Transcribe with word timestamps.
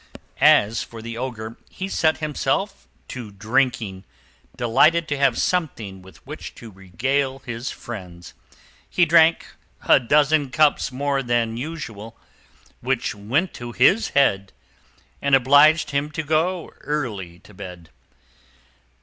As 0.39 0.81
for 0.81 0.99
the 1.03 1.15
Ogre, 1.15 1.57
he 1.69 1.87
set 1.87 2.17
himself 2.17 2.87
to 3.09 3.29
drinking, 3.29 4.03
delighted 4.57 5.07
to 5.09 5.17
have 5.17 5.37
something 5.37 6.01
with 6.01 6.25
which 6.25 6.55
to 6.55 6.71
regale 6.71 7.37
his 7.45 7.69
friends. 7.69 8.33
He 8.89 9.05
drank 9.05 9.45
a 9.83 9.99
dozen 9.99 10.49
cups 10.49 10.91
more 10.91 11.21
than 11.21 11.55
usual, 11.55 12.17
which 12.79 13.13
went 13.13 13.53
to 13.53 13.73
his 13.73 14.07
head, 14.17 14.53
and 15.21 15.35
obliged 15.35 15.91
him 15.91 16.09
to 16.13 16.23
go 16.23 16.71
early 16.79 17.37
to 17.37 17.53
bed. 17.53 17.91